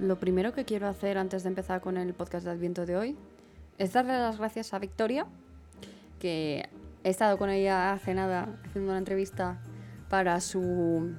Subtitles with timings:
[0.00, 3.16] Lo primero que quiero hacer antes de empezar con el podcast de Adviento de hoy
[3.76, 5.26] es darle las gracias a Victoria,
[6.18, 6.64] que
[7.04, 9.60] he estado con ella hace nada haciendo una entrevista
[10.08, 11.14] para su.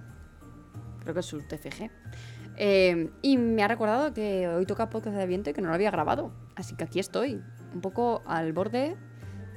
[1.02, 1.92] creo que es su TFG.
[2.58, 5.76] Eh, y me ha recordado que hoy toca podcast de Adviento y que no lo
[5.76, 6.32] había grabado.
[6.56, 7.40] Así que aquí estoy,
[7.76, 8.98] un poco al borde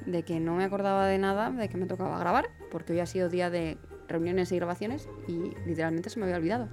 [0.05, 3.07] de que no me acordaba de nada de que me tocaba grabar, porque hoy ha
[3.07, 6.69] sido día de reuniones y grabaciones y literalmente se me había olvidado.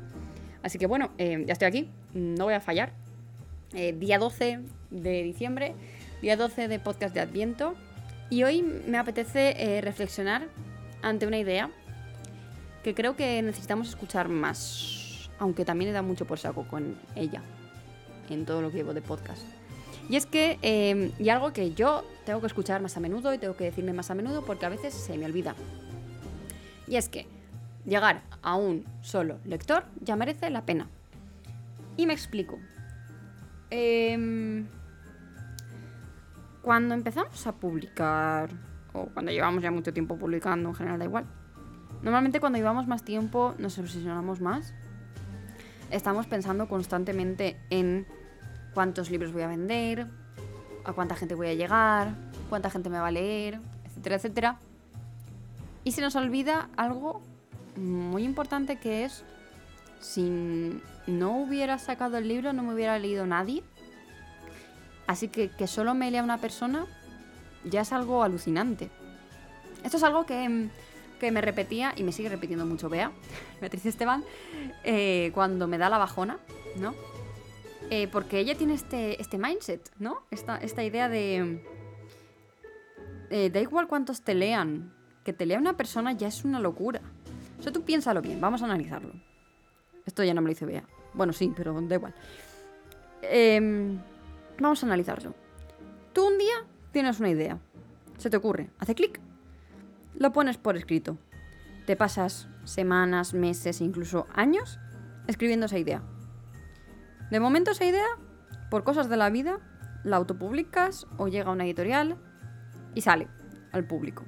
[0.62, 2.92] Así que bueno, eh, ya estoy aquí, no voy a fallar.
[3.74, 4.60] Eh, día 12
[4.90, 5.74] de diciembre,
[6.20, 7.74] día 12 de podcast de Adviento.
[8.30, 10.48] Y hoy me apetece eh, reflexionar
[11.02, 11.70] ante una idea
[12.82, 17.42] que creo que necesitamos escuchar más, aunque también he dado mucho por saco con ella,
[18.30, 19.42] en todo lo que llevo de podcast.
[20.08, 23.56] Y es que, y algo que yo tengo que escuchar más a menudo y tengo
[23.56, 25.54] que decirme más a menudo porque a veces se me olvida.
[26.88, 27.26] Y es que
[27.84, 30.88] llegar a un solo lector ya merece la pena.
[31.96, 32.58] Y me explico.
[33.70, 34.66] Em,
[36.62, 38.50] cuando empezamos a publicar,
[38.92, 41.26] o cuando llevamos ya mucho tiempo publicando, en general da igual.
[42.02, 44.74] Normalmente cuando llevamos más tiempo nos obsesionamos más.
[45.90, 48.06] Estamos pensando constantemente en
[48.74, 50.06] cuántos libros voy a vender,
[50.84, 52.14] a cuánta gente voy a llegar,
[52.48, 54.58] cuánta gente me va a leer, etcétera, etcétera.
[55.84, 57.22] Y se nos olvida algo
[57.76, 59.24] muy importante que es,
[60.00, 63.62] si no hubiera sacado el libro, no me hubiera leído nadie.
[65.06, 66.86] Así que que solo me lea una persona
[67.64, 68.90] ya es algo alucinante.
[69.84, 70.68] Esto es algo que,
[71.30, 73.12] me repetía y me sigue repitiendo mucho Bea,
[73.60, 74.24] Beatriz Esteban,
[74.84, 76.38] eh, cuando me da la bajona,
[76.76, 76.94] ¿no?
[77.90, 80.22] Eh, porque ella tiene este, este mindset, ¿no?
[80.30, 81.62] Esta, esta idea de...
[83.30, 84.92] Eh, da igual cuántos te lean,
[85.24, 87.00] que te lea una persona ya es una locura.
[87.62, 89.12] O sea, tú piénsalo bien, vamos a analizarlo.
[90.04, 90.82] Esto ya no me lo dice Bea.
[91.14, 92.12] Bueno, sí, pero da igual.
[93.22, 94.00] Em,
[94.58, 95.32] vamos a analizarlo.
[96.12, 96.54] Tú un día
[96.90, 97.60] tienes una idea.
[98.18, 98.70] Se te ocurre.
[98.80, 99.20] Hace clic.
[100.16, 101.18] Lo pones por escrito.
[101.86, 104.80] Te pasas semanas, meses, incluso años
[105.28, 106.02] escribiendo esa idea.
[107.30, 108.08] De momento esa idea,
[108.72, 109.60] por cosas de la vida,
[110.02, 112.16] la autopublicas o llega a una editorial
[112.96, 113.28] y sale
[113.70, 114.24] al público.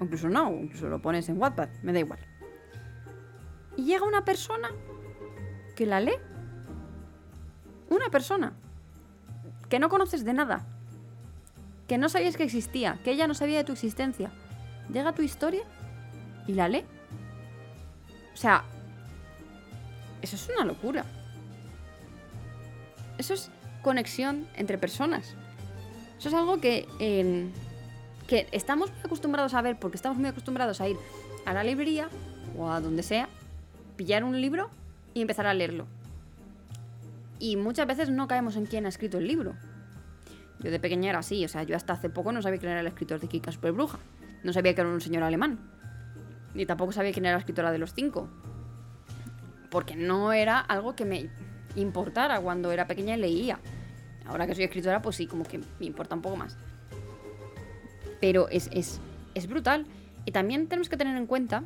[0.00, 2.31] O incluso no, incluso lo pones en Wattpad, me da igual.
[3.76, 4.70] Y llega una persona
[5.74, 6.18] que la lee.
[7.88, 8.52] Una persona
[9.68, 10.64] que no conoces de nada.
[11.88, 14.30] Que no sabías que existía, que ella no sabía de tu existencia.
[14.92, 15.62] Llega tu historia
[16.46, 16.84] y la lee.
[18.34, 18.64] O sea,
[20.20, 21.04] eso es una locura.
[23.18, 23.50] Eso es
[23.82, 25.34] conexión entre personas.
[26.18, 27.50] Eso es algo que, em,
[28.26, 30.96] que estamos muy acostumbrados a ver porque estamos muy acostumbrados a ir
[31.44, 32.08] a la librería
[32.56, 33.28] o a donde sea
[34.02, 34.68] pillar un libro
[35.14, 35.86] y empezar a leerlo.
[37.38, 39.54] Y muchas veces no caemos en quién ha escrito el libro.
[40.58, 42.80] Yo de pequeña era así, o sea, yo hasta hace poco no sabía quién era
[42.80, 44.00] el escritor de Kika Superbruja.
[44.42, 45.60] No sabía que era un señor alemán.
[46.52, 48.28] Ni tampoco sabía quién era la escritora de los cinco.
[49.70, 51.30] Porque no era algo que me
[51.76, 53.60] importara cuando era pequeña y leía.
[54.26, 56.56] Ahora que soy escritora, pues sí, como que me importa un poco más.
[58.20, 59.00] Pero es, es,
[59.36, 59.86] es brutal.
[60.24, 61.62] Y también tenemos que tener en cuenta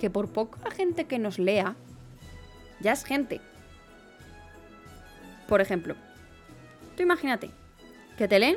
[0.00, 1.76] que por poca gente que nos lea,
[2.80, 3.38] ya es gente.
[5.46, 5.94] Por ejemplo,
[6.96, 7.50] tú imagínate
[8.16, 8.56] que te leen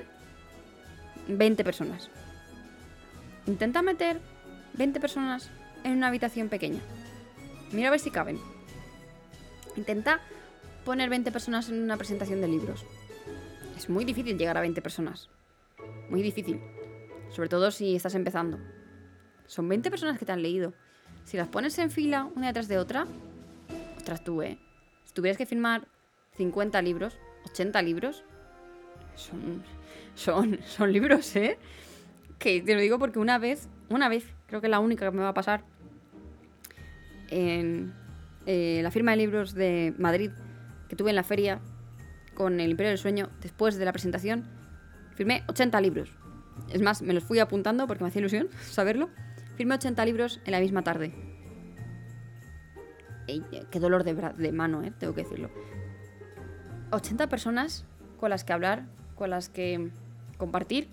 [1.27, 2.09] 20 personas.
[3.45, 4.21] Intenta meter
[4.75, 5.51] 20 personas
[5.83, 6.79] en una habitación pequeña.
[7.73, 8.39] Mira a ver si caben.
[9.75, 10.21] Intenta
[10.85, 12.85] poner 20 personas en una presentación de libros.
[13.75, 15.29] Es muy difícil llegar a 20 personas.
[16.09, 16.61] Muy difícil.
[17.31, 18.59] Sobre todo si estás empezando.
[19.45, 20.73] Son 20 personas que te han leído.
[21.25, 23.07] Si las pones en fila una detrás de otra,
[23.97, 24.57] ostras tú, ¿eh?
[25.05, 25.87] Si tuvieras que firmar
[26.37, 28.23] 50 libros, 80 libros,
[29.15, 29.63] son,
[30.15, 31.57] son, son libros, ¿eh?
[32.39, 35.15] Que te lo digo porque una vez, una vez, creo que es la única que
[35.15, 35.63] me va a pasar,
[37.29, 37.93] en
[38.45, 40.31] eh, la firma de libros de Madrid
[40.89, 41.59] que tuve en la feria
[42.33, 44.43] con el Imperio del Sueño, después de la presentación,
[45.15, 46.09] firmé 80 libros.
[46.71, 49.09] Es más, me los fui apuntando porque me hacía ilusión saberlo.
[49.55, 51.13] Firmé 80 libros en la misma tarde.
[53.71, 55.49] qué dolor de, mano, eh, tengo que decirlo.
[56.91, 57.85] 80 personas
[58.19, 58.85] con las que hablar,
[59.15, 59.89] con las que
[60.37, 60.89] compartir,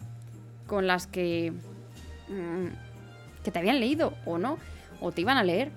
[0.67, 1.53] con las que...
[2.29, 2.69] Mm,
[3.43, 4.59] que te habían leído o no,
[5.01, 5.71] o te iban a leer.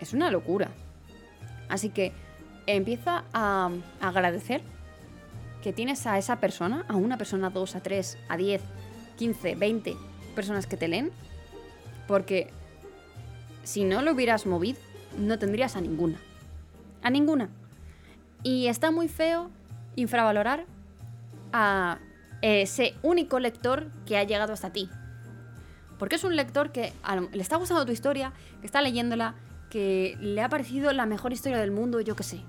[0.00, 0.68] Es una locura.
[1.68, 2.12] Así que
[2.66, 3.70] empieza a
[4.00, 4.62] agradecer
[5.62, 8.62] que tienes a esa persona, a una persona, a dos, a tres, a diez,
[9.16, 9.96] quince, veinte
[10.34, 11.12] personas que te leen
[12.08, 12.50] porque
[13.62, 14.80] si no lo hubieras movido,
[15.16, 16.18] no tendrías a ninguna.
[17.02, 17.50] A ninguna.
[18.42, 19.50] Y está muy feo
[19.94, 20.64] infravalorar
[21.52, 21.98] a
[22.40, 24.88] ese único lector que ha llegado hasta ti.
[25.98, 26.92] Porque es un lector que
[27.32, 29.34] le está gustando tu historia, que está leyéndola,
[29.68, 32.40] que le ha parecido la mejor historia del mundo, yo qué sé.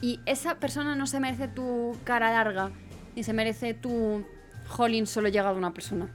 [0.00, 2.70] Y esa persona no se merece tu cara larga,
[3.14, 4.24] ni se merece tu
[4.66, 6.08] Jolín solo llega de una persona.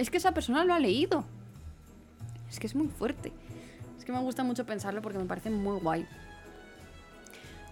[0.00, 1.26] Es que esa persona lo ha leído.
[2.48, 3.32] Es que es muy fuerte.
[3.98, 6.06] Es que me gusta mucho pensarlo porque me parece muy guay.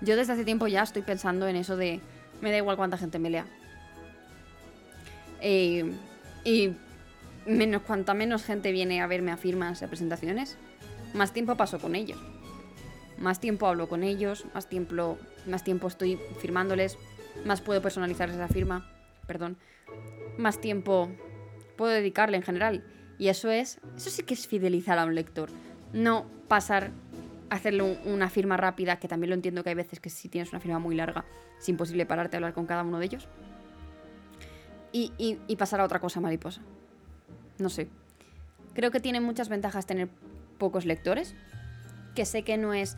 [0.02, 2.02] Yo desde hace tiempo ya estoy pensando en eso de
[2.42, 3.46] me da igual cuánta gente me lea.
[5.40, 5.90] Eh,
[6.44, 6.75] y
[7.46, 10.58] menos cuanta menos gente viene a verme a firmas, a presentaciones,
[11.14, 12.19] más tiempo paso con ellos.
[13.16, 15.16] Más tiempo hablo con ellos, más tiempo,
[15.46, 16.98] más tiempo estoy firmándoles,
[17.46, 18.86] más puedo personalizar esa firma,
[19.26, 19.56] perdón.
[20.36, 21.08] Más tiempo
[21.78, 22.84] puedo dedicarle en general.
[23.16, 25.48] Y eso es, eso sí que es fidelizar a un lector.
[25.94, 26.90] No pasar
[27.48, 30.60] hacerle una firma rápida, que también lo entiendo que hay veces que si tienes una
[30.60, 31.25] firma muy larga
[31.58, 33.28] es imposible pararte a hablar con cada uno de ellos.
[34.92, 36.62] Y, pasar a otra cosa mariposa.
[37.58, 37.88] No sé.
[38.74, 40.08] Creo que tiene muchas ventajas tener
[40.58, 41.34] pocos lectores.
[42.14, 42.96] Que sé que no es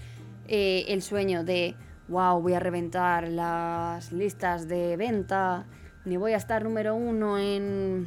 [0.48, 1.74] eh, el sueño de,
[2.08, 5.66] wow, voy a reventar las listas de venta,
[6.04, 8.06] ni voy a estar número uno en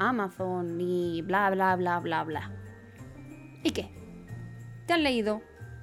[0.00, 2.50] Amazon, ni bla, bla, bla, bla, bla.
[3.62, 3.88] ¿Y qué?
[4.86, 5.42] ¿Te han leído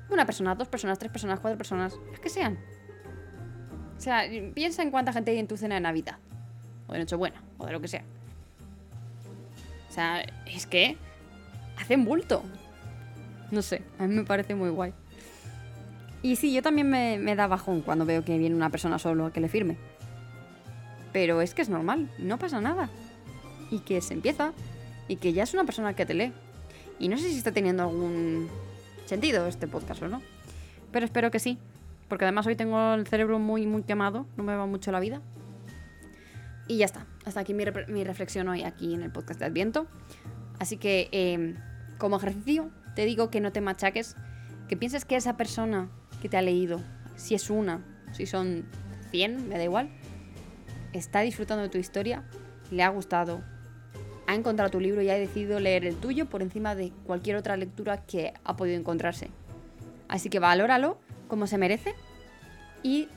[0.09, 2.57] una persona, dos personas, tres personas, cuatro personas, las que sean.
[3.97, 4.23] O sea,
[4.53, 6.17] piensa en cuánta gente hay en tu cena de Navidad.
[6.87, 8.03] O de Nochebuena, o de lo que sea.
[9.89, 10.97] O sea, es que
[11.77, 12.43] hacen bulto.
[13.51, 14.93] No sé, a mí me parece muy guay.
[16.21, 19.25] Y sí, yo también me, me, da bajón cuando veo que viene una persona solo
[19.25, 19.77] a que le firme.
[21.13, 22.89] Pero es que es normal, no pasa nada.
[23.69, 24.53] Y que se empieza,
[25.07, 26.33] y que ya es una persona que te lee.
[26.99, 28.49] Y no sé si está teniendo algún
[29.05, 30.21] sentido este podcast o no.
[30.91, 31.57] Pero espero que sí,
[32.07, 35.21] porque además hoy tengo el cerebro muy, muy quemado, no me va mucho la vida.
[36.67, 37.63] Y ya está, hasta aquí mi,
[38.03, 39.87] reflexión hoy aquí en el podcast de Adviento.
[40.59, 41.55] Así que em,
[41.97, 44.15] como ejercicio te digo que no te machaques,
[44.67, 45.89] que pienses que esa persona
[46.21, 46.81] que te ha leído,
[47.15, 48.65] si es una, si son
[49.11, 49.89] 100, me da igual,
[50.93, 52.23] está disfrutando de tu historia,
[52.71, 53.41] le ha gustado,
[54.27, 57.55] ha encontrado tu libro y ha decidido leer el tuyo por encima de cualquier otra
[57.55, 59.29] lectura que ha podido encontrarse.
[60.09, 60.97] Así que valóralo
[61.27, 61.95] como se merece
[62.83, 63.07] y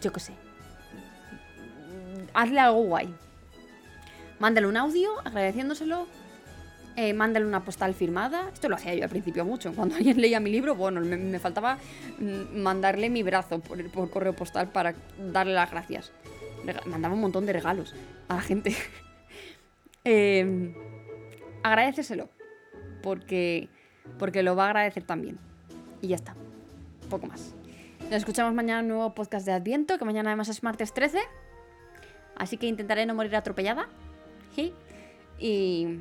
[0.00, 0.32] yo qué sé.
[2.32, 3.12] Hazle algo guay.
[4.38, 6.06] Mándale un audio agradeciéndoselo.
[6.94, 8.48] Eh, mándale una postal firmada.
[8.52, 9.72] Esto lo hacía yo al principio mucho.
[9.74, 11.78] Cuando alguien leía mi libro, bueno, me, faltaba
[12.18, 14.94] mm, mandarle mi brazo por, por correo postal para
[15.32, 16.12] darle las gracias.
[16.86, 17.94] Mandaba un montón de regalos
[18.28, 18.76] a la gente.
[20.06, 20.74] eh,
[21.62, 22.30] agradeceselo.
[23.02, 23.68] Porque,
[24.18, 25.38] porque lo va a agradecer también.
[26.00, 26.34] Y ya está.
[27.10, 27.54] Poco más.
[28.04, 31.18] Nos escuchamos mañana en un nuevo podcast de Adviento, que mañana además es martes 13.
[32.36, 33.88] Así que intentaré no morir atropellada.
[35.38, 35.98] Y,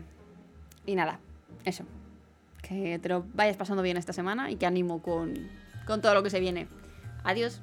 [0.86, 1.20] y nada,
[1.66, 1.84] eso.
[2.62, 5.34] Que te lo vayas pasando bien esta semana y que animo con,
[5.86, 6.68] con todo lo que se viene.
[7.24, 7.62] Adiós.